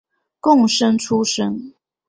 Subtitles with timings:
[0.39, 1.75] 贡生出身。